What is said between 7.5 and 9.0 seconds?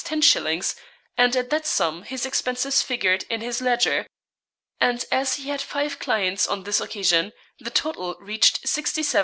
the total reached £67